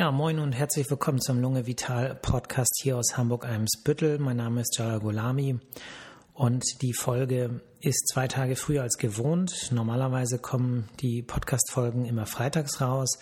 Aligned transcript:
Ja, 0.00 0.10
moin 0.10 0.38
und 0.38 0.52
herzlich 0.52 0.88
willkommen 0.88 1.20
zum 1.20 1.42
Lunge 1.42 1.66
Vital 1.66 2.14
Podcast 2.14 2.80
hier 2.82 2.96
aus 2.96 3.18
Hamburg-Eimsbüttel. 3.18 4.18
Mein 4.18 4.38
Name 4.38 4.62
ist 4.62 4.78
Jalal 4.78 4.98
Golami 4.98 5.60
und 6.32 6.64
die 6.80 6.94
Folge 6.94 7.60
ist 7.82 8.08
zwei 8.08 8.26
Tage 8.26 8.56
früher 8.56 8.80
als 8.80 8.96
gewohnt. 8.96 9.70
Normalerweise 9.72 10.38
kommen 10.38 10.88
die 11.00 11.20
Podcast-Folgen 11.20 12.06
immer 12.06 12.24
freitags 12.24 12.80
raus, 12.80 13.18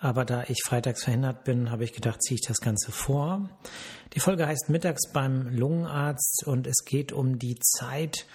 aber 0.00 0.24
da 0.24 0.42
ich 0.48 0.64
freitags 0.64 1.04
verhindert 1.04 1.44
bin, 1.44 1.70
habe 1.70 1.84
ich 1.84 1.92
gedacht, 1.92 2.20
ziehe 2.20 2.40
ich 2.42 2.48
das 2.48 2.58
Ganze 2.58 2.90
vor. 2.90 3.48
Die 4.14 4.20
Folge 4.20 4.48
heißt 4.48 4.68
Mittags 4.68 5.12
beim 5.12 5.46
Lungenarzt 5.50 6.42
und 6.44 6.66
es 6.66 6.84
geht 6.84 7.12
um 7.12 7.38
die 7.38 7.56
Zeit 7.60 8.26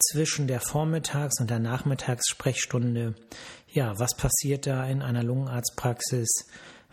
zwischen 0.00 0.48
der 0.48 0.60
Vormittags- 0.60 1.40
und 1.40 1.48
der 1.48 1.60
Nachmittagssprechstunde. 1.60 3.14
Ja, 3.68 3.96
was 4.00 4.16
passiert 4.16 4.66
da 4.66 4.84
in 4.84 5.00
einer 5.00 5.22
Lungenarztpraxis? 5.22 6.48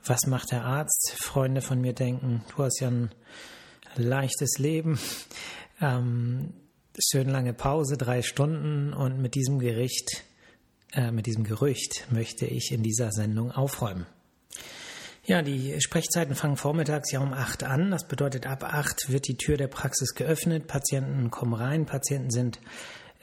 Was 0.06 0.26
macht 0.28 0.52
der 0.52 0.64
Arzt? 0.64 1.16
Freunde 1.18 1.62
von 1.62 1.80
mir 1.80 1.94
denken, 1.94 2.44
du 2.56 2.64
hast 2.64 2.80
ja 2.80 2.90
ein 2.90 3.12
leichtes 3.96 4.58
Leben. 4.58 5.00
Ähm, 5.82 6.54
schön 7.00 7.30
lange 7.30 7.54
Pause, 7.54 7.98
drei 7.98 8.22
Stunden 8.22 8.94
und 8.94 9.22
mit 9.22 9.36
diesem 9.36 9.60
Gericht, 9.60 10.24
äh, 10.94 11.12
mit 11.12 11.26
diesem 11.26 11.44
Gerücht 11.44 12.08
möchte 12.12 12.46
ich 12.46 12.72
in 12.72 12.84
dieser 12.84 13.12
Sendung 13.12 13.52
aufräumen. 13.52 14.06
Ja, 15.26 15.42
die 15.42 15.80
Sprechzeiten 15.80 16.36
fangen 16.36 16.58
vormittags 16.58 17.12
ja 17.14 17.22
um 17.22 17.32
acht 17.32 17.64
an. 17.64 17.92
Das 17.92 18.06
bedeutet, 18.08 18.46
ab 18.46 18.66
acht 18.66 19.10
wird 19.10 19.28
die 19.28 19.38
Tür 19.38 19.56
der 19.56 19.70
Praxis 19.70 20.16
geöffnet. 20.16 20.68
Patienten 20.68 21.32
kommen 21.32 21.54
rein. 21.54 21.86
Patienten 21.86 22.30
sind 22.30 22.60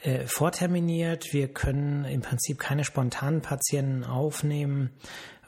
äh, 0.01 0.25
vorterminiert. 0.25 1.31
Wir 1.31 1.47
können 1.47 2.05
im 2.05 2.21
Prinzip 2.21 2.57
keine 2.57 2.85
spontanen 2.85 3.41
Patienten 3.41 4.03
aufnehmen 4.03 4.89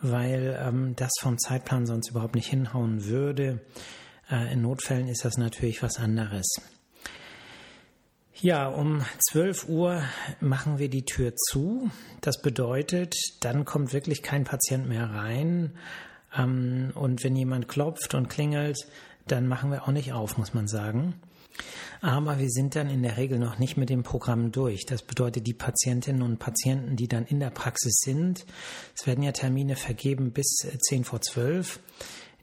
weil 0.03 0.59
ähm, 0.61 0.95
das 0.95 1.11
vom 1.19 1.39
Zeitplan 1.39 1.87
sonst 1.87 2.11
überhaupt 2.11 2.35
nicht 2.35 2.49
hinhauen 2.49 3.05
würde. 3.05 3.61
Äh, 4.29 4.53
in 4.53 4.61
Notfällen 4.61 5.07
ist 5.07 5.25
das 5.25 5.37
natürlich 5.37 5.81
was 5.81 5.97
anderes. 5.97 6.45
Ja, 8.35 8.67
um 8.67 9.01
12 9.29 9.69
Uhr 9.69 10.03
machen 10.41 10.77
wir 10.77 10.89
die 10.89 11.05
Tür 11.05 11.33
zu. 11.35 11.89
Das 12.19 12.41
bedeutet, 12.41 13.15
dann 13.39 13.63
kommt 13.63 13.93
wirklich 13.93 14.21
kein 14.21 14.43
Patient 14.43 14.87
mehr 14.87 15.09
rein. 15.09 15.71
Ähm, 16.37 16.91
und 16.95 17.23
wenn 17.23 17.35
jemand 17.35 17.67
klopft 17.67 18.13
und 18.15 18.29
klingelt, 18.29 18.77
dann 19.27 19.47
machen 19.47 19.71
wir 19.71 19.83
auch 19.83 19.91
nicht 19.91 20.13
auf, 20.13 20.37
muss 20.37 20.53
man 20.53 20.67
sagen. 20.67 21.15
Aber 22.01 22.39
wir 22.39 22.49
sind 22.49 22.75
dann 22.75 22.89
in 22.89 23.01
der 23.01 23.17
Regel 23.17 23.39
noch 23.39 23.59
nicht 23.59 23.77
mit 23.77 23.89
dem 23.89 24.03
Programm 24.03 24.51
durch. 24.51 24.85
Das 24.85 25.03
bedeutet, 25.03 25.47
die 25.47 25.53
Patientinnen 25.53 26.21
und 26.21 26.37
Patienten, 26.37 26.95
die 26.95 27.07
dann 27.07 27.25
in 27.25 27.39
der 27.39 27.49
Praxis 27.49 27.99
sind, 28.03 28.45
es 28.95 29.07
werden 29.07 29.23
ja 29.23 29.31
Termine 29.31 29.75
vergeben 29.75 30.31
bis 30.31 30.67
10 30.89 31.01
äh, 31.01 31.03
vor 31.05 31.21
12, 31.21 31.79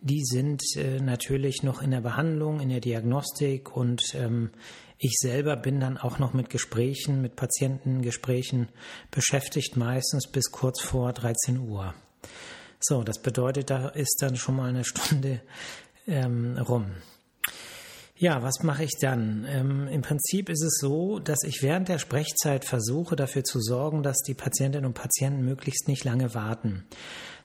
die 0.01 0.25
sind 0.25 0.63
äh, 0.77 1.01
natürlich 1.01 1.63
noch 1.63 1.83
in 1.83 1.91
der 1.91 2.01
Behandlung, 2.01 2.61
in 2.61 2.71
der 2.71 2.81
Diagnostik 2.81 3.77
und 3.77 4.15
ähm, 4.15 4.51
ich 4.99 5.17
selber 5.19 5.57
bin 5.57 5.81
dann 5.81 5.99
auch 5.99 6.19
noch 6.19 6.35
mit 6.35 6.51
Gesprächen, 6.51 7.23
mit 7.23 7.37
Patientengesprächen 7.37 8.69
beschäftigt, 9.11 9.77
meistens 9.77 10.27
bis 10.27 10.51
kurz 10.51 10.81
vor 10.81 11.13
13 11.13 11.59
Uhr. 11.59 11.95
So, 12.81 13.03
das 13.03 13.21
bedeutet, 13.21 13.71
da 13.71 13.89
ist 13.89 14.19
dann 14.21 14.37
schon 14.37 14.57
mal 14.57 14.69
eine 14.69 14.85
Stunde 14.85 15.41
ähm, 16.07 16.57
rum. 16.59 16.87
Ja, 18.21 18.43
was 18.43 18.63
mache 18.63 18.85
ich 18.85 18.99
dann? 19.01 19.47
Ähm, 19.49 19.89
Im 19.89 20.03
Prinzip 20.03 20.51
ist 20.51 20.63
es 20.63 20.77
so, 20.79 21.21
dass 21.21 21.43
ich 21.43 21.63
während 21.63 21.89
der 21.89 21.97
Sprechzeit 21.97 22.67
versuche, 22.67 23.17
dafür 23.17 23.45
zu 23.45 23.61
sorgen, 23.61 24.03
dass 24.03 24.19
die 24.19 24.35
Patientinnen 24.35 24.85
und 24.85 24.93
Patienten 24.93 25.43
möglichst 25.43 25.89
nicht 25.89 26.05
lange 26.05 26.35
warten. 26.35 26.85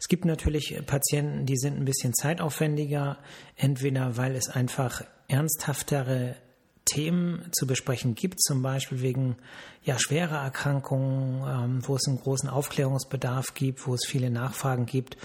Es 0.02 0.10
gibt 0.10 0.26
natürlich 0.26 0.78
Patienten, 0.86 1.46
die 1.46 1.56
sind 1.56 1.78
ein 1.78 1.86
bisschen 1.86 2.14
zeitaufwendiger, 2.14 3.20
entweder 3.56 4.18
weil 4.18 4.36
es 4.36 4.50
einfach 4.50 5.02
ernsthaftere 5.30 6.36
Themen 6.84 7.50
zu 7.54 7.68
besprechen 7.68 8.14
gibt, 8.14 8.44
zum 8.44 8.62
Beispiel 8.62 9.02
wegen 9.02 9.38
ja, 9.82 9.98
schwerer 9.98 10.44
Erkrankungen, 10.44 11.42
ähm, 11.48 11.88
wo 11.88 11.96
es 11.96 12.06
einen 12.06 12.20
großen 12.20 12.50
Aufklärungsbedarf 12.50 13.54
gibt, 13.54 13.88
wo 13.88 13.94
es 13.94 14.06
viele 14.06 14.30
Nachfragen 14.30 14.86
gibt 14.86 15.16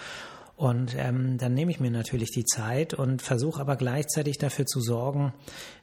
und 0.61 0.95
ähm, 0.95 1.39
dann 1.39 1.55
nehme 1.55 1.71
ich 1.71 1.81
mir 1.81 1.91
natürlich 1.91 2.33
die 2.33 2.45
Zeit 2.45 2.93
und 2.93 3.23
versuche 3.23 3.63
aber 3.63 3.77
gleichzeitig 3.77 4.37
dafür 4.37 4.67
zu 4.67 4.83
sorgen, 4.83 5.33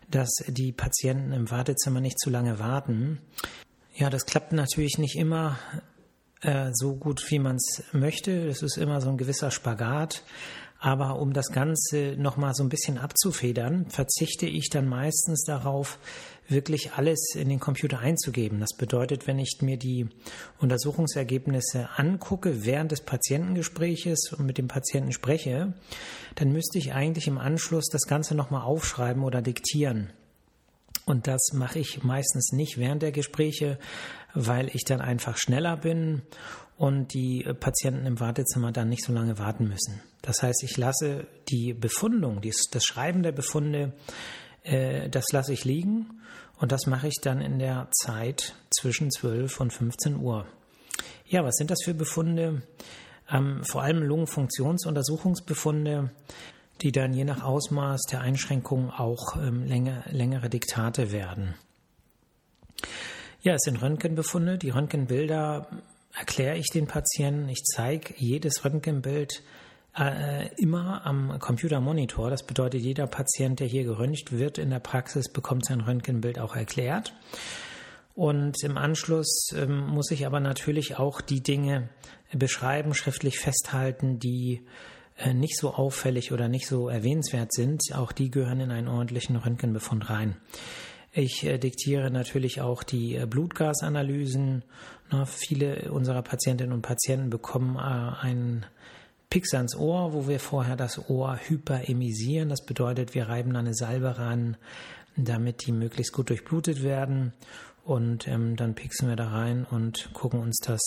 dass 0.08 0.30
die 0.48 0.72
Patienten 0.72 1.32
im 1.32 1.50
Wartezimmer 1.50 2.00
nicht 2.00 2.20
zu 2.20 2.30
lange 2.30 2.60
warten. 2.60 3.18
Ja, 3.96 4.12
das 4.12 4.28
klappt 4.28 4.54
natürlich 4.54 5.00
nicht 5.00 5.16
immer 5.16 5.58
äh, 6.42 6.70
so 6.74 6.96
gut, 6.96 7.26
wie 7.32 7.40
man 7.40 7.56
es 7.56 7.86
möchte. 7.92 8.48
Es 8.48 8.62
ist 8.62 8.78
immer 8.78 9.02
so 9.02 9.10
ein 9.10 9.18
gewisser 9.18 9.50
Spagat. 9.50 10.22
Aber 10.80 11.20
um 11.20 11.34
das 11.34 11.52
Ganze 11.52 12.16
nochmal 12.18 12.54
so 12.54 12.64
ein 12.64 12.70
bisschen 12.70 12.98
abzufedern, 12.98 13.90
verzichte 13.90 14.46
ich 14.46 14.70
dann 14.70 14.88
meistens 14.88 15.44
darauf, 15.44 15.98
wirklich 16.50 16.94
alles 16.94 17.36
in 17.36 17.50
den 17.50 17.60
Computer 17.60 18.00
einzugeben. 18.00 18.60
Das 18.60 18.76
bedeutet, 18.78 19.28
wenn 19.28 19.40
ich 19.40 19.58
mir 19.62 19.78
die 19.78 20.08
Untersuchungsergebnisse 20.60 21.90
angucke 21.98 22.64
während 22.66 22.92
des 22.92 23.02
Patientengespräches 23.02 24.34
und 24.38 24.46
mit 24.46 24.58
dem 24.58 24.68
Patienten 24.68 25.12
spreche, 25.12 25.74
dann 26.36 26.52
müsste 26.52 26.78
ich 26.78 26.94
eigentlich 26.94 27.28
im 27.28 27.38
Anschluss 27.38 27.90
das 27.92 28.04
Ganze 28.04 28.36
nochmal 28.36 28.62
aufschreiben 28.62 29.24
oder 29.24 29.42
diktieren. 29.42 30.12
Und 31.06 31.28
das 31.28 31.54
mache 31.54 31.80
ich 31.80 32.04
meistens 32.04 32.52
nicht 32.52 32.78
während 32.78 33.02
der 33.02 33.14
Gespräche, 33.14 33.80
weil 34.38 34.70
ich 34.74 34.86
dann 34.86 35.02
einfach 35.02 35.38
schneller 35.38 35.75
bin 35.78 36.22
und 36.78 37.14
die 37.14 37.44
Patienten 37.59 38.06
im 38.06 38.20
Wartezimmer 38.20 38.72
dann 38.72 38.90
nicht 38.90 39.03
so 39.03 39.12
lange 39.12 39.40
warten 39.40 39.68
müssen. 39.68 40.00
Das 40.22 40.44
heißt, 40.44 40.62
ich 40.64 40.78
lasse 40.78 41.25
die 41.50 41.74
Befundung, 41.74 42.40
das 42.72 42.84
Schreiben 42.84 43.24
der 43.24 43.31
Befunde, 43.31 43.94
äh, 44.64 45.09
das 45.09 45.31
lasse 45.31 45.53
ich 45.53 45.66
liegen 45.66 46.22
und 46.59 46.72
das 46.72 46.86
mache 46.86 47.08
ich 47.08 47.16
dann 47.22 47.42
in 47.42 47.58
der 47.58 47.88
Zeit 47.92 48.53
zwischen 48.70 49.09
12 49.09 49.59
und 49.59 49.74
15 49.74 50.18
Uhr. 50.18 50.46
Ja, 51.25 51.44
was 51.44 51.56
sind 51.56 51.72
das 51.72 51.80
für 51.84 51.96
Befunde? 51.96 52.62
Ähm, 53.30 53.64
vor 53.64 53.81
allem 53.81 54.04
Lungenfunktionsuntersuchungsbefunde, 54.04 56.12
die 56.81 56.92
dann 56.92 57.14
je 57.14 57.25
nach 57.25 57.44
Ausmaß 57.44 58.04
der 58.12 58.22
Einschränkungen 58.22 58.92
auch 58.92 59.36
ähm, 59.36 59.66
länger, 59.66 60.04
längere 60.12 60.50
Diktate 60.50 61.12
werden. 61.12 61.56
Ja, 63.42 63.53
es 63.53 63.62
sind 63.62 63.81
Röntgenbefunde. 63.81 64.58
Die 64.58 64.72
Röntgenbilder 64.72 65.68
erkläre 66.18 66.58
ich 66.58 66.70
den 66.72 66.88
Patienten. 66.88 67.48
Ich 67.50 67.64
zeige 67.64 68.16
jedes 68.18 68.66
Röntgenbild 68.66 69.44
äh, 69.98 70.48
immer 70.56 71.06
am 71.06 71.38
Computermonitor. 71.40 72.31
Das 72.31 72.44
bedeutet, 72.44 72.81
jeder 72.81 73.06
Patient, 73.06 73.59
der 73.59 73.68
hier 73.68 73.84
geröntgt 73.84 74.31
wird 74.31 74.58
in 74.58 74.72
der 74.72 74.80
Praxis, 74.80 75.31
bekommt 75.31 75.66
sein 75.66 75.81
Röntgenbild 75.81 76.40
auch 76.40 76.56
erklärt. 76.56 77.14
Und 78.16 78.64
im 78.64 78.78
Anschluss 78.78 79.52
ähm, 79.56 79.86
muss 79.88 80.09
ich 80.09 80.25
aber 80.25 80.40
natürlich 80.40 80.98
auch 80.98 81.22
die 81.22 81.42
Dinge 81.42 81.90
beschreiben, 82.34 82.96
schriftlich 82.96 83.38
festhalten, 83.38 84.18
die 84.18 84.66
äh, 85.16 85.36
nicht 85.36 85.58
so 85.59 85.75
auffällig 85.75 86.31
oder 86.31 86.48
nicht 86.48 86.66
so 86.66 86.90
erwähnenswert 86.90 87.54
sind. 87.54 87.84
Auch 87.94 88.12
die 88.12 88.31
gehören 88.31 88.62
in 88.62 88.72
einen 88.72 88.88
ordentlichen 88.88 89.36
Röntgenbefund 89.36 90.09
rein. 90.09 90.38
Ich 91.18 91.44
äh, 91.44 91.58
diktiere 91.58 92.12
natürlich 92.12 92.62
auch 92.62 92.84
die 92.84 93.16
äh, 93.16 93.26
Blutgasanalysen. 93.26 94.64
Na, 95.10 95.26
viele 95.26 95.92
unserer 95.92 96.22
Patientinnen 96.22 96.72
und 96.72 96.84
Patienten 96.84 97.32
bekommen 97.32 97.76
äh, 97.76 97.80
einen 97.80 98.68
Pix 99.32 99.56
ans 99.56 99.76
Ohr, 99.76 100.14
wo 100.14 100.28
wir 100.28 100.40
vorher 100.40 100.76
das 100.76 101.10
Ohr 101.10 101.40
hyperemisieren. 101.42 102.50
Das 102.50 102.64
bedeutet, 102.64 103.16
wir 103.16 103.30
reiben 103.30 103.56
eine 103.56 103.74
Salbe 103.74 104.20
ran, 104.20 104.58
damit 105.16 105.66
die 105.66 105.72
möglichst 105.72 106.14
gut 106.14 106.30
durchblutet 106.30 106.84
werden. 106.84 107.34
Und 107.84 108.28
ähm, 108.28 108.56
dann 108.56 108.76
pixen 108.76 109.10
wir 109.10 109.16
da 109.16 109.30
rein 109.30 109.66
und 109.66 110.14
gucken 110.14 110.40
uns 110.40 110.60
das, 110.60 110.82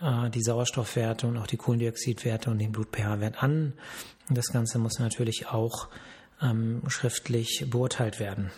äh, 0.00 0.30
die 0.30 0.42
Sauerstoffwerte 0.42 1.28
und 1.28 1.36
auch 1.36 1.46
die 1.46 1.58
Kohlendioxidwerte 1.58 2.50
und 2.50 2.58
den 2.58 2.72
Blut-pH-Wert 2.72 3.40
an. 3.40 3.74
Das 4.30 4.46
Ganze 4.48 4.80
muss 4.80 4.98
natürlich 4.98 5.46
auch 5.46 5.90
ähm, 6.40 6.82
schriftlich 6.88 7.66
beurteilt 7.70 8.18
werden. 8.18 8.50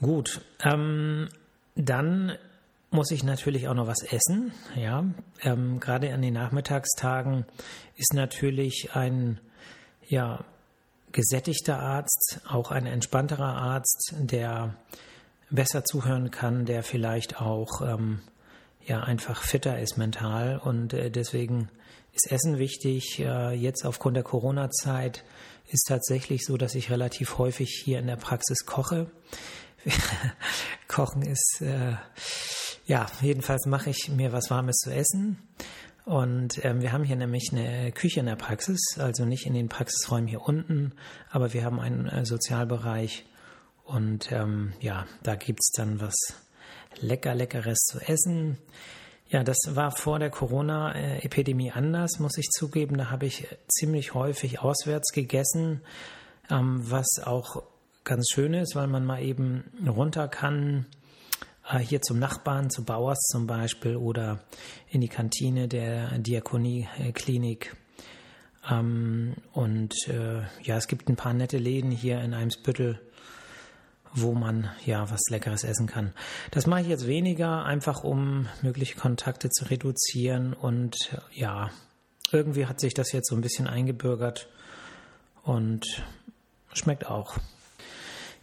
Gut, 0.00 0.40
ähm, 0.62 1.28
dann 1.74 2.36
muss 2.90 3.10
ich 3.10 3.24
natürlich 3.24 3.68
auch 3.68 3.74
noch 3.74 3.86
was 3.86 4.02
essen. 4.02 4.52
Ja, 4.74 5.04
ähm, 5.42 5.80
gerade 5.80 6.12
an 6.12 6.22
den 6.22 6.34
Nachmittagstagen 6.34 7.44
ist 7.96 8.14
natürlich 8.14 8.90
ein 8.94 9.40
ja 10.08 10.44
gesättigter 11.12 11.78
Arzt 11.80 12.40
auch 12.46 12.70
ein 12.70 12.86
entspannterer 12.86 13.56
Arzt, 13.56 14.14
der 14.18 14.74
besser 15.50 15.84
zuhören 15.84 16.30
kann, 16.30 16.66
der 16.66 16.82
vielleicht 16.82 17.40
auch 17.40 17.80
ähm, 17.80 18.20
ja 18.86 19.00
einfach 19.00 19.42
fitter 19.42 19.78
ist 19.78 19.96
mental 19.96 20.58
und 20.58 20.92
äh, 20.92 21.10
deswegen 21.10 21.68
ist 22.12 22.30
Essen 22.30 22.58
wichtig. 22.58 23.18
Äh, 23.18 23.52
jetzt 23.54 23.84
aufgrund 23.84 24.16
der 24.16 24.24
Corona-Zeit 24.24 25.24
ist 25.68 25.86
tatsächlich 25.88 26.44
so, 26.44 26.56
dass 26.56 26.74
ich 26.74 26.90
relativ 26.90 27.38
häufig 27.38 27.70
hier 27.84 27.98
in 27.98 28.06
der 28.06 28.16
Praxis 28.16 28.64
koche. 28.66 29.10
Kochen 30.88 31.22
ist 31.22 31.60
äh, 31.60 31.96
ja, 32.86 33.06
jedenfalls 33.20 33.66
mache 33.66 33.90
ich 33.90 34.08
mir 34.08 34.32
was 34.32 34.50
Warmes 34.50 34.76
zu 34.76 34.90
essen. 34.94 35.38
Und 36.04 36.64
ähm, 36.64 36.82
wir 36.82 36.92
haben 36.92 37.02
hier 37.02 37.16
nämlich 37.16 37.50
eine 37.50 37.90
Küche 37.90 38.20
in 38.20 38.26
der 38.26 38.36
Praxis, 38.36 38.78
also 38.98 39.24
nicht 39.24 39.44
in 39.44 39.54
den 39.54 39.68
Praxisräumen 39.68 40.28
hier 40.28 40.42
unten, 40.42 40.92
aber 41.30 41.52
wir 41.52 41.64
haben 41.64 41.80
einen 41.80 42.06
äh, 42.06 42.24
Sozialbereich 42.24 43.26
und 43.82 44.30
ähm, 44.30 44.72
ja, 44.80 45.06
da 45.24 45.34
gibt's 45.34 45.72
dann 45.72 46.00
was 46.00 46.14
lecker, 47.00 47.34
leckeres 47.34 47.78
zu 47.78 47.98
essen. 48.00 48.58
Ja, 49.28 49.42
das 49.42 49.58
war 49.70 49.90
vor 49.90 50.18
der 50.18 50.30
Corona-Epidemie 50.30 51.72
anders, 51.72 52.18
muss 52.20 52.38
ich 52.38 52.48
zugeben. 52.50 52.96
Da 52.96 53.10
habe 53.10 53.26
ich 53.26 53.46
ziemlich 53.68 54.14
häufig 54.14 54.60
auswärts 54.60 55.12
gegessen, 55.12 55.80
ähm, 56.48 56.80
was 56.88 57.20
auch 57.24 57.64
ganz 58.04 58.28
schön 58.32 58.54
ist, 58.54 58.76
weil 58.76 58.86
man 58.86 59.04
mal 59.04 59.20
eben 59.22 59.64
runter 59.84 60.28
kann 60.28 60.86
äh, 61.68 61.78
hier 61.78 62.02
zum 62.02 62.18
Nachbarn, 62.18 62.70
zu 62.70 62.84
Bauers 62.84 63.18
zum 63.30 63.46
Beispiel 63.46 63.96
oder 63.96 64.40
in 64.88 65.00
die 65.00 65.08
Kantine 65.08 65.68
der 65.68 66.18
Diakonieklinik. 66.18 67.76
Ähm, 68.70 69.34
und 69.52 69.94
äh, 70.08 70.42
ja, 70.62 70.76
es 70.76 70.86
gibt 70.86 71.08
ein 71.08 71.16
paar 71.16 71.34
nette 71.34 71.58
Läden 71.58 71.90
hier 71.90 72.20
in 72.20 72.34
Eimsbüttel, 72.34 73.00
wo 74.16 74.32
man 74.32 74.70
ja 74.84 75.10
was 75.10 75.20
Leckeres 75.30 75.62
essen 75.62 75.86
kann. 75.86 76.12
Das 76.50 76.66
mache 76.66 76.80
ich 76.80 76.88
jetzt 76.88 77.06
weniger, 77.06 77.64
einfach 77.64 78.02
um 78.02 78.48
mögliche 78.62 78.96
Kontakte 78.96 79.50
zu 79.50 79.66
reduzieren 79.66 80.52
und 80.52 80.96
ja, 81.32 81.70
irgendwie 82.32 82.66
hat 82.66 82.80
sich 82.80 82.94
das 82.94 83.12
jetzt 83.12 83.28
so 83.28 83.36
ein 83.36 83.42
bisschen 83.42 83.66
eingebürgert 83.68 84.48
und 85.42 86.02
schmeckt 86.72 87.06
auch. 87.06 87.36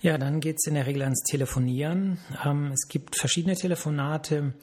Ja, 0.02 0.18
dann 0.18 0.42
geht 0.42 0.58
es 0.58 0.68
in 0.68 0.74
der 0.74 0.86
Regel 0.86 1.04
ans 1.04 1.24
Telefonieren. 1.24 2.18
Ähm, 2.46 2.72
es 2.74 2.88
gibt 2.90 3.18
verschiedene 3.18 3.56
Telefonate. 3.56 4.54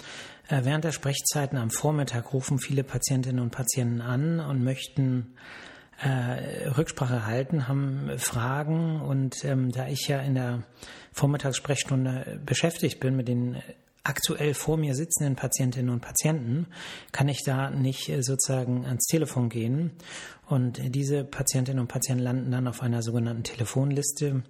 Äh, 0.48 0.64
während 0.64 0.84
der 0.84 0.92
Sprechzeiten 0.92 1.56
am 1.56 1.70
Vormittag 1.70 2.34
rufen 2.34 2.58
viele 2.58 2.84
Patientinnen 2.84 3.40
und 3.40 3.50
Patienten 3.50 4.02
an 4.02 4.40
und 4.40 4.62
möchten 4.62 5.34
äh, 6.02 6.68
Rücksprache 6.68 7.26
halten, 7.26 7.68
haben 7.68 8.10
Fragen. 8.18 9.00
Und 9.00 9.44
ähm, 9.44 9.70
da 9.70 9.88
ich 9.88 10.08
ja 10.08 10.20
in 10.20 10.34
der 10.34 10.62
Vormittagssprechstunde 11.12 12.40
beschäftigt 12.44 13.00
bin 13.00 13.16
mit 13.16 13.28
den 13.28 13.56
aktuell 14.02 14.54
vor 14.54 14.76
mir 14.76 14.94
sitzenden 14.94 15.36
Patientinnen 15.36 15.90
und 15.90 16.00
Patienten, 16.00 16.66
kann 17.12 17.28
ich 17.28 17.42
da 17.44 17.70
nicht 17.70 18.08
äh, 18.08 18.22
sozusagen 18.22 18.86
ans 18.86 19.06
Telefon 19.06 19.48
gehen. 19.48 19.92
Und 20.46 20.80
diese 20.94 21.24
Patientinnen 21.24 21.80
und 21.80 21.88
Patienten 21.88 22.24
landen 22.24 22.50
dann 22.50 22.66
auf 22.66 22.82
einer 22.82 23.02
sogenannten 23.02 23.44
Telefonliste 23.44 24.42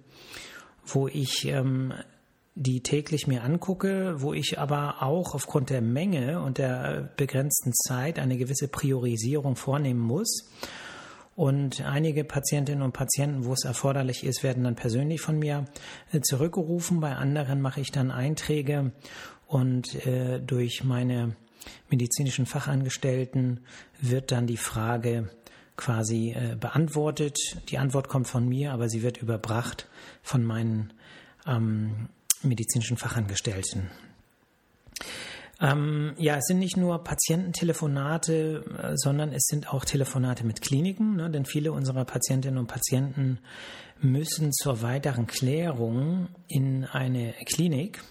wo 0.85 1.07
ich 1.07 1.45
ähm, 1.45 1.93
die 2.55 2.81
täglich 2.83 3.27
mir 3.27 3.43
angucke, 3.43 4.21
wo 4.21 4.33
ich 4.33 4.59
aber 4.59 5.01
auch 5.01 5.33
aufgrund 5.35 5.69
der 5.69 5.81
Menge 5.81 6.41
und 6.41 6.57
der 6.57 7.09
begrenzten 7.15 7.73
Zeit 7.73 8.19
eine 8.19 8.37
gewisse 8.37 8.67
Priorisierung 8.67 9.55
vornehmen 9.55 10.01
muss. 10.01 10.49
Und 11.41 11.81
einige 11.81 12.23
Patientinnen 12.23 12.83
und 12.83 12.91
Patienten, 12.91 13.45
wo 13.45 13.53
es 13.53 13.65
erforderlich 13.65 14.23
ist, 14.23 14.43
werden 14.43 14.63
dann 14.63 14.75
persönlich 14.75 15.21
von 15.21 15.39
mir 15.39 15.65
äh, 16.11 16.21
zurückgerufen. 16.21 16.99
Bei 16.99 17.15
anderen 17.15 17.61
mache 17.61 17.81
ich 17.81 17.91
dann 17.91 18.11
Einträge 18.11 18.91
und 19.47 20.05
äh, 20.05 20.39
durch 20.39 20.83
meine 20.83 21.35
medizinischen 21.89 22.45
Fachangestellten 22.45 23.61
wird 23.99 24.31
dann 24.31 24.45
die 24.45 24.55
Frage 24.55 25.31
quasi 25.77 26.35
äh, 26.37 26.57
beantwortet. 26.59 27.39
Die 27.69 27.79
Antwort 27.79 28.07
kommt 28.07 28.27
von 28.27 28.47
mir, 28.47 28.71
aber 28.71 28.87
sie 28.87 29.01
wird 29.01 29.19
überbracht 29.19 29.89
von 30.21 30.45
meinen 30.45 30.93
ähm, 31.47 32.09
medizinischen 32.43 32.97
Fachangestellten. 32.97 33.89
Ähm, 35.61 36.13
ja, 36.17 36.37
es 36.37 36.45
sind 36.47 36.57
nicht 36.57 36.75
nur 36.75 37.03
Patiententelefonate, 37.03 38.65
äh, 38.81 38.91
sondern 38.95 39.31
es 39.31 39.45
sind 39.45 39.71
auch 39.71 39.85
Telefonate 39.85 40.43
mit 40.43 40.61
Kliniken, 40.61 41.15
ne, 41.17 41.29
denn 41.29 41.45
viele 41.45 41.71
unserer 41.71 42.03
Patientinnen 42.03 42.57
und 42.57 42.67
Patienten 42.67 43.37
müssen 44.01 44.51
zur 44.51 44.81
weiteren 44.81 45.27
Klärung 45.27 46.29
in 46.47 46.85
eine 46.85 47.33
Klinik. 47.45 48.01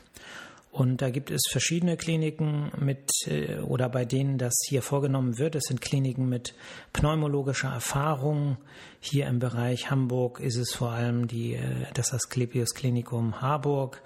Und 0.70 1.02
da 1.02 1.10
gibt 1.10 1.32
es 1.32 1.42
verschiedene 1.50 1.96
Kliniken 1.96 2.70
mit 2.78 3.10
äh, 3.26 3.58
oder 3.58 3.88
bei 3.88 4.04
denen 4.04 4.38
das 4.38 4.54
hier 4.68 4.82
vorgenommen 4.82 5.36
wird. 5.36 5.56
Es 5.56 5.64
sind 5.64 5.80
Kliniken 5.80 6.28
mit 6.28 6.54
pneumologischer 6.92 7.70
Erfahrung. 7.70 8.56
Hier 9.00 9.26
im 9.26 9.40
Bereich 9.40 9.90
Hamburg 9.90 10.38
ist 10.38 10.56
es 10.56 10.72
vor 10.72 10.92
allem 10.92 11.26
die, 11.26 11.54
äh, 11.54 11.86
das 11.94 12.12
Asklepios 12.12 12.74
Klinikum 12.74 13.40
Harburg. 13.40 14.00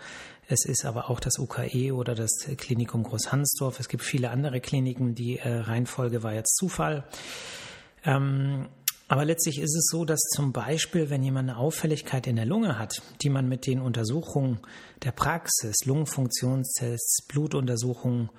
Es 0.49 0.65
ist 0.65 0.87
aber 0.87 1.11
auch 1.11 1.21
das 1.21 1.39
UKE 1.39 1.93
oder 1.95 2.15
das 2.15 2.49
Klinikum 2.57 3.03
Großhansdorf. 3.03 3.79
Es 3.79 3.89
gibt 3.89 4.03
viele 4.03 4.31
andere 4.31 4.61
Kliniken. 4.61 5.15
Die 5.15 5.39
äh, 5.39 5.49
Reihenfolge 5.49 6.23
war 6.23 6.33
jetzt 6.33 6.57
Zufall. 6.57 7.05
Ähm, 8.05 8.69
aber 9.15 9.25
letztlich 9.25 9.61
ist 9.61 9.77
es 9.77 9.87
so, 9.93 10.05
dass 10.05 10.19
zum 10.35 10.51
Beispiel, 10.51 11.09
wenn 11.09 11.23
jemand 11.23 11.49
eine 11.49 11.57
Auffälligkeit 11.57 12.27
in 12.27 12.35
der 12.35 12.47
Lunge 12.47 12.81
hat, 12.81 13.01
die 13.23 13.31
man 13.31 13.49
mit 13.49 13.65
den 13.65 13.81
Untersuchungen 13.81 14.59
der 15.05 15.13
Praxis, 15.13 15.85
Lungenfunktionstests, 15.85 17.25
Blutuntersuchungen, 17.29 18.31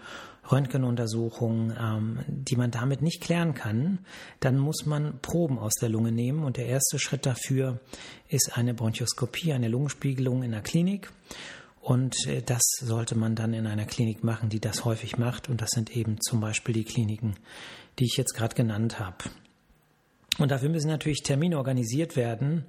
Röntgenuntersuchungen, 0.52 1.74
ähm, 1.80 2.20
die 2.28 2.58
man 2.58 2.72
damit 2.72 3.02
nicht 3.02 3.22
klären 3.22 3.54
kann, 3.54 4.00
dann 4.42 4.58
muss 4.58 4.86
man 4.86 5.18
Proben 5.22 5.60
aus 5.60 5.76
der 5.76 5.88
Lunge 5.88 6.12
nehmen. 6.12 6.44
Und 6.44 6.58
der 6.58 6.66
erste 6.66 7.00
Schritt 7.00 7.26
dafür 7.26 7.80
ist 8.28 8.58
eine 8.58 8.74
Bronchoskopie, 8.74 9.54
eine 9.54 9.70
Lungenspiegelung 9.70 10.44
in 10.44 10.52
der 10.52 10.62
Klinik. 10.62 11.10
Und 11.80 12.28
äh, 12.28 12.42
das 12.42 12.64
sollte 12.82 13.16
man 13.16 13.36
dann 13.36 13.54
in 13.54 13.66
einer 13.66 13.86
Klinik 13.86 14.26
machen, 14.26 14.50
die 14.50 14.60
das 14.60 14.84
häufig 14.84 15.18
macht. 15.18 15.48
Und 15.48 15.62
das 15.62 15.70
sind 15.70 15.96
eben 15.96 16.20
zum 16.20 16.42
Beispiel 16.42 16.74
die 16.74 16.84
Kliniken, 16.84 17.38
die 17.98 18.08
ich 18.08 18.18
jetzt 18.18 18.34
gerade 18.34 18.56
genannt 18.56 19.00
habe. 19.00 19.24
Und 20.38 20.52
dafür 20.52 20.70
müssen 20.70 20.90
natürlich 20.90 21.24
Termine 21.24 21.58
organisiert 21.58 22.16
werden. 22.16 22.66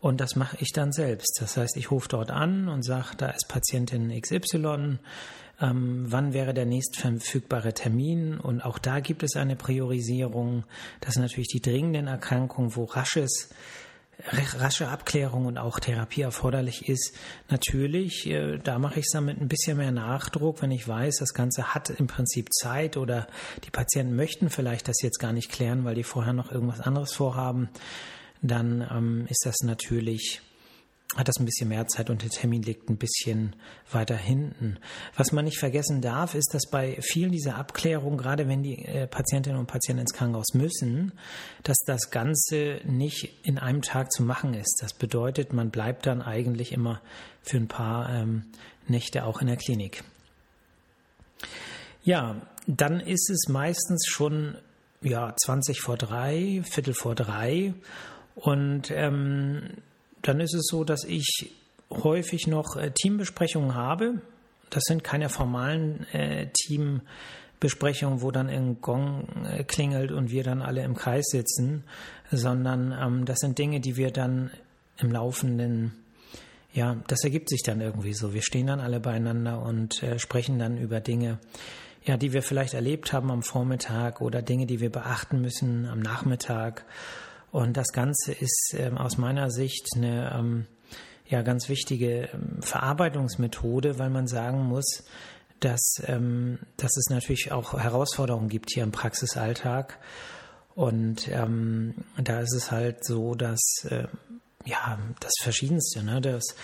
Und 0.00 0.20
das 0.20 0.34
mache 0.34 0.56
ich 0.60 0.72
dann 0.72 0.92
selbst. 0.92 1.38
Das 1.40 1.56
heißt, 1.56 1.76
ich 1.76 1.90
rufe 1.90 2.08
dort 2.08 2.30
an 2.30 2.68
und 2.68 2.82
sage, 2.82 3.16
da 3.18 3.30
ist 3.30 3.48
Patientin 3.48 4.18
XY. 4.18 4.98
Ähm, 5.60 6.06
wann 6.08 6.32
wäre 6.32 6.54
der 6.54 6.64
nächstverfügbare 6.64 7.74
Termin? 7.74 8.38
Und 8.38 8.62
auch 8.62 8.78
da 8.78 9.00
gibt 9.00 9.22
es 9.22 9.36
eine 9.36 9.56
Priorisierung. 9.56 10.64
Das 11.00 11.14
sind 11.14 11.22
natürlich 11.22 11.48
die 11.48 11.60
dringenden 11.60 12.06
Erkrankungen, 12.06 12.74
wo 12.76 12.84
rasches 12.84 13.50
rasche 14.58 14.88
Abklärung 14.88 15.46
und 15.46 15.58
auch 15.58 15.80
Therapie 15.80 16.22
erforderlich 16.22 16.88
ist. 16.88 17.14
Natürlich, 17.48 18.26
äh, 18.26 18.58
da 18.58 18.78
mache 18.78 19.00
ich 19.00 19.06
es 19.06 19.12
dann 19.12 19.24
mit 19.24 19.40
ein 19.40 19.48
bisschen 19.48 19.76
mehr 19.76 19.92
Nachdruck, 19.92 20.62
wenn 20.62 20.70
ich 20.70 20.86
weiß, 20.86 21.16
das 21.16 21.34
Ganze 21.34 21.74
hat 21.74 21.90
im 21.90 22.06
Prinzip 22.06 22.52
Zeit 22.52 22.96
oder 22.96 23.26
die 23.64 23.70
Patienten 23.70 24.16
möchten 24.16 24.50
vielleicht 24.50 24.88
das 24.88 25.02
jetzt 25.02 25.18
gar 25.18 25.32
nicht 25.32 25.50
klären, 25.50 25.84
weil 25.84 25.94
die 25.94 26.04
vorher 26.04 26.32
noch 26.32 26.50
irgendwas 26.50 26.80
anderes 26.80 27.12
vorhaben, 27.12 27.68
dann 28.42 28.86
ähm, 28.90 29.26
ist 29.28 29.44
das 29.44 29.56
natürlich 29.62 30.40
hat 31.16 31.26
das 31.26 31.40
ein 31.40 31.44
bisschen 31.44 31.68
mehr 31.68 31.88
Zeit 31.88 32.08
und 32.08 32.22
der 32.22 32.30
Termin 32.30 32.62
liegt 32.62 32.88
ein 32.88 32.96
bisschen 32.96 33.56
weiter 33.90 34.16
hinten. 34.16 34.78
Was 35.16 35.32
man 35.32 35.44
nicht 35.44 35.58
vergessen 35.58 36.00
darf, 36.00 36.36
ist, 36.36 36.54
dass 36.54 36.70
bei 36.70 36.98
vielen 37.00 37.32
dieser 37.32 37.56
Abklärungen, 37.56 38.16
gerade 38.16 38.46
wenn 38.46 38.62
die 38.62 38.84
äh, 38.84 39.08
Patientinnen 39.08 39.58
und 39.58 39.66
Patienten 39.66 40.02
ins 40.02 40.12
Krankenhaus 40.12 40.54
müssen, 40.54 41.12
dass 41.64 41.78
das 41.84 42.10
Ganze 42.10 42.80
nicht 42.84 43.44
in 43.44 43.58
einem 43.58 43.82
Tag 43.82 44.12
zu 44.12 44.22
machen 44.22 44.54
ist. 44.54 44.78
Das 44.82 44.92
bedeutet, 44.92 45.52
man 45.52 45.70
bleibt 45.70 46.06
dann 46.06 46.22
eigentlich 46.22 46.72
immer 46.72 47.00
für 47.42 47.56
ein 47.56 47.68
paar 47.68 48.08
ähm, 48.08 48.44
Nächte 48.86 49.24
auch 49.24 49.40
in 49.40 49.48
der 49.48 49.56
Klinik. 49.56 50.04
Ja, 52.04 52.40
dann 52.68 53.00
ist 53.00 53.28
es 53.30 53.48
meistens 53.48 54.06
schon 54.08 54.56
ja 55.02 55.34
20 55.44 55.80
vor 55.80 55.96
drei, 55.96 56.62
Viertel 56.70 56.94
vor 56.94 57.16
drei 57.16 57.74
und 58.36 58.90
ähm, 58.92 59.70
dann 60.22 60.40
ist 60.40 60.54
es 60.54 60.66
so, 60.66 60.84
dass 60.84 61.04
ich 61.04 61.52
häufig 61.90 62.46
noch 62.46 62.76
äh, 62.76 62.90
Teambesprechungen 62.90 63.74
habe. 63.74 64.20
Das 64.70 64.84
sind 64.84 65.02
keine 65.02 65.28
formalen 65.28 66.06
äh, 66.12 66.48
Teambesprechungen, 66.52 68.22
wo 68.22 68.30
dann 68.30 68.48
ein 68.48 68.80
Gong 68.80 69.28
äh, 69.44 69.64
klingelt 69.64 70.12
und 70.12 70.30
wir 70.30 70.44
dann 70.44 70.62
alle 70.62 70.84
im 70.84 70.94
Kreis 70.94 71.26
sitzen, 71.30 71.84
sondern 72.30 72.92
ähm, 72.92 73.24
das 73.24 73.38
sind 73.38 73.58
Dinge, 73.58 73.80
die 73.80 73.96
wir 73.96 74.10
dann 74.10 74.50
im 74.98 75.10
laufenden 75.10 75.92
ja, 76.72 76.96
das 77.08 77.24
ergibt 77.24 77.48
sich 77.48 77.62
dann 77.62 77.80
irgendwie 77.80 78.14
so. 78.14 78.32
Wir 78.32 78.42
stehen 78.42 78.68
dann 78.68 78.80
alle 78.80 79.00
beieinander 79.00 79.62
und 79.62 80.02
äh, 80.02 80.18
sprechen 80.18 80.58
dann 80.58 80.78
über 80.78 81.00
Dinge, 81.00 81.38
ja, 82.04 82.16
die 82.16 82.32
wir 82.32 82.42
vielleicht 82.42 82.74
erlebt 82.74 83.12
haben 83.12 83.30
am 83.30 83.42
Vormittag 83.42 84.20
oder 84.20 84.40
Dinge, 84.40 84.66
die 84.66 84.80
wir 84.80 84.90
beachten 84.90 85.40
müssen 85.40 85.86
am 85.86 86.00
Nachmittag. 86.00 86.84
Und 87.52 87.76
das 87.76 87.88
Ganze 87.92 88.32
ist 88.32 88.74
ähm, 88.78 88.96
aus 88.96 89.18
meiner 89.18 89.50
Sicht 89.50 89.88
eine 89.96 90.32
ähm, 90.34 90.66
ja, 91.26 91.42
ganz 91.42 91.68
wichtige 91.68 92.28
ähm, 92.32 92.62
Verarbeitungsmethode, 92.62 93.98
weil 93.98 94.10
man 94.10 94.26
sagen 94.26 94.64
muss, 94.64 95.04
dass, 95.60 96.02
ähm, 96.06 96.58
dass 96.76 96.96
es 96.96 97.10
natürlich 97.10 97.52
auch 97.52 97.74
Herausforderungen 97.78 98.48
gibt 98.48 98.70
hier 98.72 98.82
im 98.82 98.92
Praxisalltag. 98.92 99.98
Und 100.74 101.28
ähm, 101.28 101.94
da 102.16 102.40
ist 102.40 102.54
es 102.54 102.70
halt 102.70 103.04
so, 103.04 103.34
dass 103.34 103.84
äh, 103.88 104.06
ja 104.64 104.98
das 105.20 105.32
Verschiedenste, 105.40 106.02
ne, 106.02 106.20
dass 106.20 106.54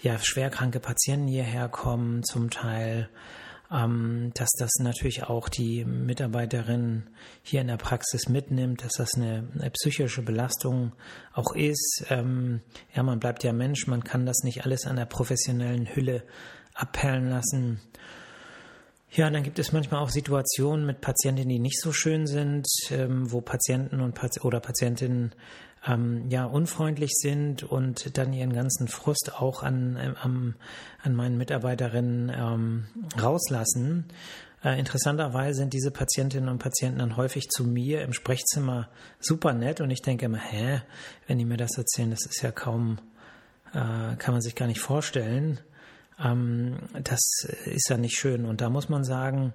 ja 0.00 0.18
schwerkranke 0.18 0.80
Patienten 0.80 1.28
hierher 1.28 1.68
kommen, 1.68 2.22
zum 2.22 2.50
Teil 2.50 3.08
ähm, 3.72 4.30
dass 4.34 4.50
das 4.58 4.70
natürlich 4.78 5.24
auch 5.24 5.48
die 5.48 5.84
Mitarbeiterin 5.84 7.10
hier 7.42 7.60
in 7.60 7.68
der 7.68 7.76
Praxis 7.76 8.28
mitnimmt, 8.28 8.84
dass 8.84 8.94
das 8.94 9.14
eine, 9.16 9.48
eine 9.54 9.70
psychische 9.70 10.22
Belastung 10.22 10.92
auch 11.32 11.54
ist. 11.54 12.04
Ähm, 12.10 12.60
ja, 12.94 13.02
man 13.02 13.18
bleibt 13.18 13.44
ja 13.44 13.52
Mensch, 13.52 13.86
man 13.86 14.04
kann 14.04 14.26
das 14.26 14.42
nicht 14.44 14.64
alles 14.64 14.86
an 14.86 14.96
der 14.96 15.06
professionellen 15.06 15.86
Hülle 15.94 16.22
abperlen 16.74 17.30
lassen. 17.30 17.80
Ja, 19.10 19.30
dann 19.30 19.42
gibt 19.42 19.58
es 19.58 19.72
manchmal 19.72 20.02
auch 20.02 20.10
Situationen 20.10 20.84
mit 20.84 21.00
Patientinnen, 21.00 21.48
die 21.48 21.58
nicht 21.58 21.80
so 21.80 21.92
schön 21.92 22.26
sind, 22.26 22.66
ähm, 22.90 23.30
wo 23.32 23.40
Patienten 23.40 24.00
und 24.00 24.14
Pat 24.14 24.44
oder 24.44 24.60
Patientinnen 24.60 25.34
ähm, 25.86 26.28
ja 26.28 26.44
unfreundlich 26.44 27.12
sind 27.14 27.62
und 27.62 28.16
dann 28.18 28.32
ihren 28.32 28.52
ganzen 28.52 28.88
Frust 28.88 29.32
auch 29.38 29.62
an, 29.62 30.16
ähm, 30.24 30.54
an 31.02 31.14
meinen 31.14 31.38
Mitarbeiterinnen 31.38 32.30
ähm, 32.34 32.86
rauslassen. 33.20 34.06
Äh, 34.64 34.78
interessanterweise 34.78 35.58
sind 35.58 35.72
diese 35.72 35.90
Patientinnen 35.90 36.48
und 36.48 36.58
Patienten 36.58 36.98
dann 36.98 37.16
häufig 37.16 37.48
zu 37.48 37.64
mir 37.64 38.02
im 38.02 38.12
Sprechzimmer 38.12 38.88
super 39.20 39.52
nett 39.52 39.80
und 39.80 39.90
ich 39.90 40.02
denke 40.02 40.26
immer, 40.26 40.40
hä, 40.40 40.82
wenn 41.26 41.38
die 41.38 41.44
mir 41.44 41.56
das 41.56 41.76
erzählen, 41.76 42.10
das 42.10 42.26
ist 42.26 42.42
ja 42.42 42.50
kaum, 42.50 42.98
äh, 43.72 44.16
kann 44.16 44.32
man 44.32 44.40
sich 44.40 44.54
gar 44.54 44.66
nicht 44.66 44.80
vorstellen. 44.80 45.60
Ähm, 46.18 46.78
das 47.02 47.20
ist 47.64 47.88
ja 47.90 47.96
nicht 47.96 48.18
schön. 48.18 48.44
Und 48.44 48.60
da 48.60 48.70
muss 48.70 48.88
man 48.88 49.04
sagen, 49.04 49.52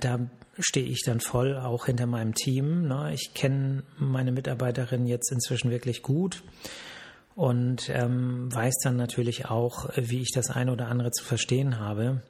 da 0.00 0.18
stehe 0.58 0.86
ich 0.86 1.02
dann 1.04 1.20
voll 1.20 1.56
auch 1.56 1.86
hinter 1.86 2.06
meinem 2.06 2.34
Team. 2.34 2.88
Ne? 2.88 3.12
Ich 3.14 3.34
kenne 3.34 3.82
meine 3.98 4.32
Mitarbeiterin 4.32 5.06
jetzt 5.06 5.30
inzwischen 5.30 5.70
wirklich 5.70 6.02
gut 6.02 6.42
und 7.34 7.90
ähm, 7.90 8.52
weiß 8.52 8.74
dann 8.82 8.96
natürlich 8.96 9.46
auch, 9.46 9.90
wie 9.96 10.22
ich 10.22 10.32
das 10.34 10.50
eine 10.50 10.72
oder 10.72 10.88
andere 10.88 11.10
zu 11.10 11.24
verstehen 11.24 11.78
habe. 11.78 12.22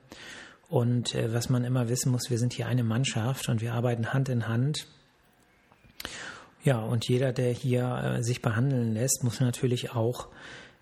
Und 0.68 1.14
äh, 1.14 1.32
was 1.32 1.48
man 1.48 1.64
immer 1.64 1.88
wissen 1.88 2.10
muss, 2.10 2.28
wir 2.28 2.38
sind 2.38 2.52
hier 2.52 2.66
eine 2.66 2.82
Mannschaft 2.82 3.48
und 3.48 3.60
wir 3.60 3.72
arbeiten 3.72 4.12
Hand 4.12 4.28
in 4.28 4.48
Hand. 4.48 4.88
Ja, 6.64 6.80
und 6.80 7.08
jeder, 7.08 7.32
der 7.32 7.52
hier 7.52 8.16
äh, 8.18 8.22
sich 8.24 8.42
behandeln 8.42 8.92
lässt, 8.92 9.22
muss 9.22 9.40
natürlich 9.40 9.92
auch 9.92 10.26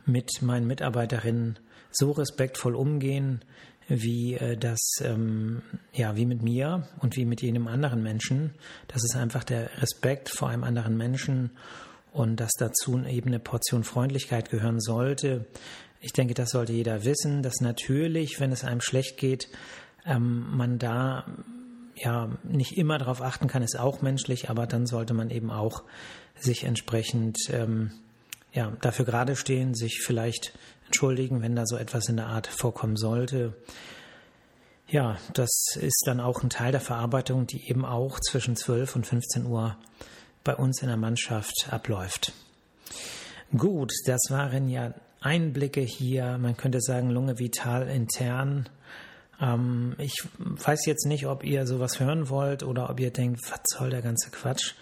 mit 0.06 0.40
meinen 0.40 0.66
Mitarbeiterinnen 0.66 1.58
so 1.90 2.12
respektvoll 2.12 2.74
umgehen, 2.74 3.44
wie 3.88 4.34
äh, 4.34 4.56
das, 4.56 4.80
ähm, 5.02 5.62
ja, 5.92 6.16
wie 6.16 6.26
mit 6.26 6.42
mir 6.42 6.88
und 7.00 7.16
wie 7.16 7.24
mit 7.24 7.42
jedem 7.42 7.66
anderen 7.68 8.02
Menschen. 8.02 8.54
Das 8.88 9.04
ist 9.04 9.16
einfach 9.16 9.44
der 9.44 9.82
Respekt 9.82 10.30
vor 10.30 10.48
einem 10.48 10.64
anderen 10.64 10.96
Menschen 10.96 11.50
und 12.12 12.36
dass 12.40 12.52
dazu 12.58 13.02
eben 13.04 13.28
eine 13.28 13.40
Portion 13.40 13.84
Freundlichkeit 13.84 14.50
gehören 14.50 14.80
sollte. 14.80 15.46
Ich 16.00 16.12
denke, 16.12 16.34
das 16.34 16.50
sollte 16.50 16.72
jeder 16.72 17.04
wissen, 17.04 17.42
dass 17.42 17.60
natürlich, 17.60 18.40
wenn 18.40 18.52
es 18.52 18.64
einem 18.64 18.80
schlecht 18.80 19.16
geht, 19.16 19.48
ähm, 20.06 20.56
man 20.56 20.78
da 20.78 21.24
ja 21.96 22.30
nicht 22.42 22.76
immer 22.76 22.98
darauf 22.98 23.22
achten 23.22 23.48
kann, 23.48 23.62
ist 23.62 23.78
auch 23.78 24.02
menschlich, 24.02 24.50
aber 24.50 24.66
dann 24.66 24.86
sollte 24.86 25.14
man 25.14 25.30
eben 25.30 25.50
auch 25.50 25.84
sich 26.36 26.64
entsprechend 26.64 27.38
ähm, 27.50 27.92
ja, 28.54 28.72
dafür 28.80 29.04
gerade 29.04 29.36
stehen, 29.36 29.74
sich 29.74 30.00
vielleicht 30.02 30.52
entschuldigen, 30.86 31.42
wenn 31.42 31.56
da 31.56 31.66
so 31.66 31.76
etwas 31.76 32.08
in 32.08 32.16
der 32.16 32.26
Art 32.26 32.46
vorkommen 32.46 32.96
sollte. 32.96 33.54
Ja, 34.86 35.18
das 35.32 35.50
ist 35.80 36.04
dann 36.06 36.20
auch 36.20 36.42
ein 36.42 36.50
Teil 36.50 36.70
der 36.70 36.80
Verarbeitung, 36.80 37.46
die 37.46 37.68
eben 37.68 37.84
auch 37.84 38.20
zwischen 38.20 38.54
12 38.54 38.96
und 38.96 39.06
15 39.06 39.46
Uhr 39.46 39.76
bei 40.44 40.54
uns 40.54 40.82
in 40.82 40.88
der 40.88 40.96
Mannschaft 40.96 41.68
abläuft. 41.70 42.32
Gut, 43.56 43.92
das 44.06 44.20
waren 44.30 44.68
ja 44.68 44.94
Einblicke 45.20 45.80
hier, 45.80 46.38
man 46.38 46.56
könnte 46.56 46.80
sagen 46.80 47.10
Lunge 47.10 47.38
Vital 47.38 47.88
intern. 47.88 48.68
Ähm, 49.40 49.96
ich 49.98 50.14
weiß 50.38 50.86
jetzt 50.86 51.06
nicht, 51.06 51.26
ob 51.26 51.44
ihr 51.44 51.66
sowas 51.66 51.98
hören 51.98 52.28
wollt 52.28 52.62
oder 52.62 52.90
ob 52.90 53.00
ihr 53.00 53.10
denkt, 53.10 53.40
was 53.50 53.60
soll 53.64 53.90
der 53.90 54.02
ganze 54.02 54.30
Quatsch. 54.30 54.74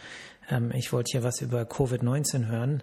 Ähm, 0.51 0.73
ich 0.75 0.93
wollte 0.93 1.13
hier 1.13 1.23
was 1.23 1.41
über 1.41 1.63
Covid-19 1.63 2.49
hören. 2.49 2.83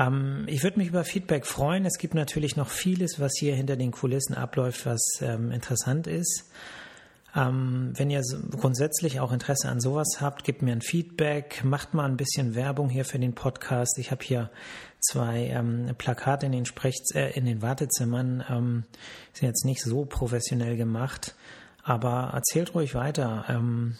Ähm, 0.00 0.44
ich 0.46 0.62
würde 0.62 0.78
mich 0.78 0.88
über 0.88 1.04
Feedback 1.04 1.46
freuen. 1.46 1.84
Es 1.84 1.98
gibt 1.98 2.14
natürlich 2.14 2.56
noch 2.56 2.68
vieles, 2.68 3.20
was 3.20 3.32
hier 3.38 3.54
hinter 3.54 3.76
den 3.76 3.92
Kulissen 3.92 4.34
abläuft, 4.34 4.86
was 4.86 5.00
ähm, 5.20 5.52
interessant 5.52 6.06
ist. 6.06 6.50
Ähm, 7.36 7.92
wenn 7.94 8.10
ihr 8.10 8.22
grundsätzlich 8.50 9.20
auch 9.20 9.30
Interesse 9.30 9.68
an 9.68 9.80
sowas 9.80 10.20
habt, 10.20 10.42
gebt 10.42 10.62
mir 10.62 10.72
ein 10.72 10.80
Feedback, 10.80 11.62
macht 11.62 11.94
mal 11.94 12.06
ein 12.06 12.16
bisschen 12.16 12.56
Werbung 12.56 12.88
hier 12.88 13.04
für 13.04 13.20
den 13.20 13.34
Podcast. 13.34 13.98
Ich 13.98 14.10
habe 14.10 14.24
hier 14.24 14.50
zwei 15.00 15.46
ähm, 15.46 15.94
Plakate 15.96 16.46
in 16.46 16.52
den, 16.52 16.66
Sprech 16.66 16.96
äh, 17.14 17.32
in 17.38 17.44
den 17.44 17.62
Wartezimmern, 17.62 18.44
ähm, 18.48 18.84
sind 19.32 19.46
jetzt 19.46 19.64
nicht 19.64 19.82
so 19.82 20.06
professionell 20.06 20.76
gemacht, 20.76 21.36
aber 21.84 22.30
erzählt 22.34 22.74
ruhig 22.74 22.96
weiter. 22.96 23.44
Ähm, 23.48 23.96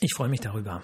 ich 0.00 0.12
freue 0.14 0.28
mich 0.28 0.40
darüber. 0.40 0.82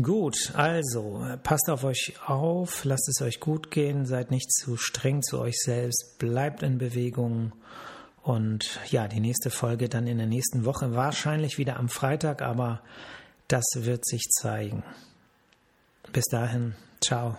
Gut, 0.00 0.52
also 0.54 1.24
passt 1.42 1.70
auf 1.70 1.82
euch 1.82 2.12
auf, 2.26 2.84
lasst 2.84 3.08
es 3.08 3.22
euch 3.22 3.40
gut 3.40 3.70
gehen, 3.70 4.04
seid 4.04 4.30
nicht 4.30 4.52
zu 4.52 4.76
streng 4.76 5.22
zu 5.22 5.40
euch 5.40 5.56
selbst, 5.56 6.16
bleibt 6.18 6.62
in 6.62 6.76
Bewegung 6.76 7.52
und 8.22 8.78
ja, 8.90 9.08
die 9.08 9.20
nächste 9.20 9.48
Folge 9.48 9.88
dann 9.88 10.06
in 10.06 10.18
der 10.18 10.26
nächsten 10.26 10.66
Woche, 10.66 10.94
wahrscheinlich 10.94 11.56
wieder 11.56 11.78
am 11.78 11.88
Freitag, 11.88 12.42
aber 12.42 12.82
das 13.48 13.64
wird 13.74 14.04
sich 14.04 14.28
zeigen. 14.28 14.84
Bis 16.12 16.24
dahin, 16.26 16.74
ciao. 17.00 17.38